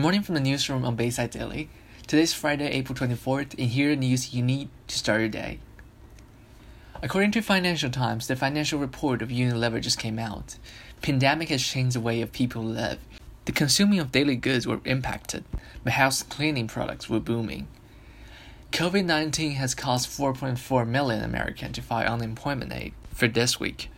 Good 0.00 0.04
morning 0.04 0.22
from 0.22 0.34
the 0.34 0.40
newsroom 0.40 0.86
on 0.86 0.96
Bayside 0.96 1.28
Daily. 1.28 1.68
Today's 2.06 2.32
Friday, 2.32 2.68
April 2.68 2.96
24th, 2.96 3.52
and 3.58 3.68
here 3.68 3.88
are 3.88 3.94
the 3.94 4.00
news 4.00 4.32
you 4.32 4.42
need 4.42 4.70
to 4.86 4.96
start 4.96 5.20
your 5.20 5.28
day. 5.28 5.58
According 7.02 7.32
to 7.32 7.42
Financial 7.42 7.90
Times, 7.90 8.26
the 8.26 8.34
financial 8.34 8.78
report 8.78 9.20
of 9.20 9.28
Unilever 9.28 9.78
just 9.78 9.98
came 9.98 10.18
out. 10.18 10.56
Pandemic 11.02 11.50
has 11.50 11.62
changed 11.62 11.96
the 11.96 12.00
way 12.00 12.22
of 12.22 12.32
people 12.32 12.62
live. 12.62 12.98
The 13.44 13.52
consuming 13.52 13.98
of 13.98 14.10
daily 14.10 14.36
goods 14.36 14.66
were 14.66 14.80
impacted, 14.86 15.44
but 15.84 15.92
house 15.92 16.22
cleaning 16.22 16.66
products 16.66 17.10
were 17.10 17.20
booming. 17.20 17.68
COVID-19 18.72 19.56
has 19.56 19.74
caused 19.74 20.08
4.4 20.08 20.88
million 20.88 21.22
Americans 21.22 21.74
to 21.74 21.82
file 21.82 22.10
unemployment 22.10 22.72
aid 22.72 22.94
for 23.12 23.28
this 23.28 23.60
week. 23.60 23.90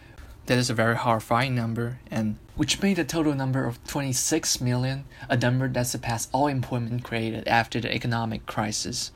That 0.46 0.59
is 0.59 0.68
a 0.68 0.74
very 0.74 0.96
horrifying 0.96 1.54
number, 1.54 2.00
and 2.11 2.36
which 2.56 2.82
made 2.82 2.98
a 2.98 3.04
total 3.04 3.32
number 3.34 3.64
of 3.64 3.82
26 3.86 4.61
million, 4.61 5.04
a 5.29 5.36
number 5.36 5.68
that 5.68 5.86
surpassed 5.86 6.30
all 6.32 6.48
employment 6.48 7.04
created 7.04 7.46
after 7.46 7.80
the 7.80 7.94
economic 7.94 8.44
crisis. 8.44 9.12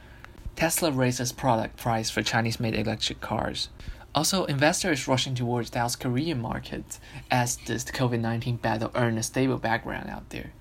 Tesla 0.55 0.93
raised 0.93 1.21
its 1.21 1.33
product 1.33 1.77
price 1.77 2.11
for 2.11 2.23
Chinese-made 2.23 2.77
electric 2.77 3.21
cars. 3.21 3.69
Also, 4.15 4.45
investors 4.45 5.09
rushing 5.09 5.35
towards 5.35 5.73
South 5.73 5.99
Korean 5.99 6.41
market 6.41 6.99
as 7.31 7.57
this 7.67 7.85
COVID-19 7.85 8.63
battle 8.63 8.93
earned 8.95 9.19
a 9.19 9.23
stable 9.23 9.59
background 9.59 10.09
out 10.09 10.31
there. 10.31 10.53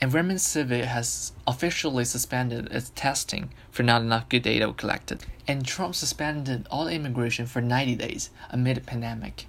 Environment 0.00 0.40
Civic 0.40 0.84
has 0.84 1.32
officially 1.46 2.06
suspended 2.06 2.72
its 2.72 2.92
testing 2.94 3.50
for 3.70 3.82
not 3.82 4.00
enough 4.00 4.28
good 4.30 4.44
data 4.44 4.72
collected, 4.72 5.26
and 5.46 5.66
Trump 5.66 5.94
suspended 5.94 6.66
all 6.70 6.88
immigration 6.88 7.44
for 7.44 7.60
90 7.60 7.96
days 7.96 8.30
amid 8.50 8.78
a 8.78 8.80
pandemic. 8.80 9.46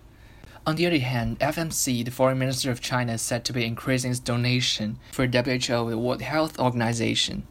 On 0.65 0.75
the 0.75 0.85
other 0.85 0.99
hand, 0.99 1.39
FMC, 1.39 2.05
the 2.05 2.11
foreign 2.11 2.37
minister 2.37 2.69
of 2.69 2.81
China, 2.81 3.13
is 3.13 3.21
said 3.21 3.43
to 3.45 3.53
be 3.53 3.65
increasing 3.65 4.11
its 4.11 4.19
donation 4.19 4.99
for 5.11 5.25
WHO, 5.25 5.89
the 5.89 5.97
World 5.97 6.21
Health 6.21 6.59
Organization. 6.59 7.47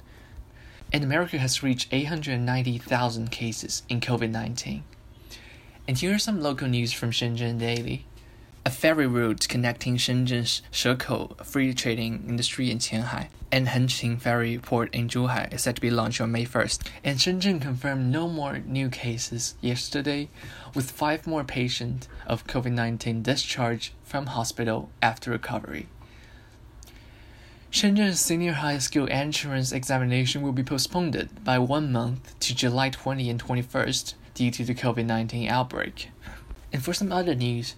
And 0.93 1.03
America 1.03 1.39
has 1.39 1.63
reached 1.63 1.93
890,000 1.93 3.33
cases 3.33 3.83
in 3.89 4.01
COVID 4.01 4.31
19. 4.31 4.85
And 5.89 5.99
here 5.99 6.15
are 6.15 6.19
some 6.19 6.41
local 6.41 6.69
news 6.69 6.93
from 6.93 7.11
Shenzhen 7.11 7.59
Daily. 7.59 8.07
A 8.67 8.71
ferry 8.71 9.07
route 9.07 9.49
connecting 9.49 9.97
Shenzhen's 9.97 10.61
Shekou 10.71 11.43
free 11.47 11.73
trading 11.73 12.27
industry 12.29 12.71
in 12.71 12.79
Qianhai 12.79 13.29
and 13.51 13.67
Hengqin 13.67 14.21
Ferry 14.21 14.59
Port 14.59 14.95
in 14.95 15.09
Zhuhai 15.09 15.51
is 15.51 15.63
set 15.63 15.77
to 15.77 15.81
be 15.81 15.89
launched 15.89 16.21
on 16.21 16.31
May 16.31 16.45
1st. 16.45 16.87
And 17.03 17.19
Shenzhen 17.19 17.63
confirmed 17.63 18.13
no 18.13 18.29
more 18.29 18.59
new 18.59 18.91
cases 18.91 19.55
yesterday, 19.63 20.29
with 20.75 20.91
five 20.91 21.27
more 21.27 21.43
patients 21.43 22.07
of 22.27 22.47
COVID 22.47 22.73
19 22.73 23.23
discharged 23.23 23.95
from 24.05 24.27
hospital 24.27 24.91
after 25.01 25.31
recovery. 25.31 25.89
Shenzhen's 27.73 28.21
senior 28.21 28.53
high 28.53 28.79
school 28.79 29.09
entrance 29.11 29.73
examination 29.73 30.43
will 30.43 30.53
be 30.53 30.63
postponed 30.63 31.31
by 31.43 31.59
one 31.59 31.91
month 31.91 32.39
to 32.41 32.55
July 32.55 32.91
20 32.91 33.31
and 33.31 33.43
21st 33.43 34.15
due 34.35 34.51
to 34.51 34.65
the 34.67 34.75
COVID 34.75 35.07
19 35.07 35.49
outbreak. 35.49 36.11
And 36.75 36.85
for 36.85 36.93
some 36.93 37.11
other 37.11 37.35
news, 37.35 37.75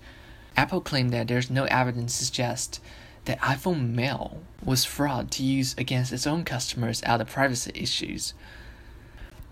Apple 0.56 0.80
claimed 0.80 1.12
that 1.12 1.28
there's 1.28 1.50
no 1.50 1.64
evidence 1.64 2.18
to 2.18 2.24
suggest 2.24 2.80
that 3.24 3.40
iPhone 3.40 3.90
Mail 3.90 4.42
was 4.64 4.84
fraud 4.84 5.30
to 5.32 5.42
use 5.42 5.74
against 5.78 6.12
its 6.12 6.26
own 6.26 6.44
customers 6.44 7.02
out 7.04 7.20
of 7.20 7.28
privacy 7.28 7.72
issues. 7.74 8.34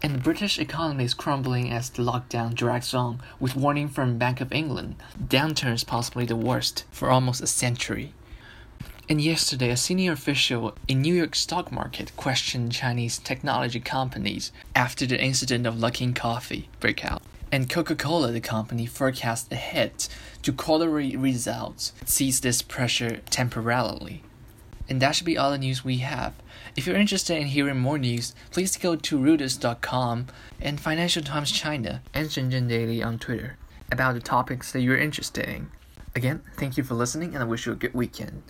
And 0.03 0.15
the 0.15 0.19
British 0.19 0.59
economy 0.59 1.05
is 1.05 1.15
crumbling 1.15 1.71
as 1.71 1.91
the 1.91 2.03
lockdown 2.03 2.55
drags 2.55 2.95
on, 2.95 3.21
with 3.39 3.55
warning 3.55 3.89
from 3.89 4.19
Bank 4.19 4.41
of 4.41 4.53
England. 4.53 4.97
Downturn 5.23 5.75
is 5.75 5.85
possibly 5.85 6.25
the 6.25 6.37
worst 6.37 6.85
for 6.91 7.11
almost 7.11 7.43
a 7.43 7.47
century. 7.47 8.15
And 9.09 9.21
yesterday, 9.21 9.71
a 9.71 9.77
senior 9.77 10.13
official 10.13 10.75
in 10.89 11.03
New 11.03 11.15
York 11.15 11.35
stock 11.35 11.71
market 11.71 12.17
questioned 12.17 12.73
Chinese 12.73 13.19
technology 13.19 13.81
companies 13.81 14.53
after 14.75 15.05
the 15.05 15.21
incident 15.21 15.67
of 15.67 15.75
Luckin 15.75 16.15
Coffee 16.15 16.69
breakout 16.79 17.23
and 17.53 17.69
Coca-Cola, 17.69 18.33
the 18.33 18.41
company, 18.41 18.87
forecast 18.87 19.53
a 19.53 19.57
hit 19.57 20.09
to 20.43 20.53
quarterly 20.53 21.17
results, 21.17 21.93
sees 22.05 22.41
this 22.41 22.63
pressure 22.63 23.19
temporarily. 23.31 24.23
And 24.89 25.01
that 25.01 25.15
should 25.15 25.27
be 25.27 25.39
all 25.39 25.51
the 25.51 25.59
news 25.59 25.85
we 25.85 25.99
have. 25.99 26.35
If 26.77 26.87
you're 26.87 26.97
interested 26.97 27.37
in 27.37 27.49
hearing 27.49 27.79
more 27.79 27.99
news, 27.99 28.35
please 28.51 28.77
go 28.77 28.97
to 28.97 29.19
Reuters.com 29.19 30.27
and 30.61 30.81
Financial 30.81 31.23
Times 31.23 31.53
China 31.53 32.03
and 32.13 32.29
Shenzhen 32.29 32.69
Daily 32.69 33.03
on 33.03 33.19
Twitter 33.19 33.57
about 33.93 34.15
the 34.15 34.21
topics 34.21 34.73
that 34.73 34.81
you're 34.81 34.97
interested 34.97 35.49
in. 35.49 35.71
Again, 36.15 36.43
thank 36.57 36.77
you 36.77 36.83
for 36.83 36.95
listening 36.95 37.35
and 37.35 37.43
I 37.43 37.47
wish 37.47 37.67
you 37.67 37.73
a 37.73 37.77
good 37.77 37.95
weekend. 37.95 38.43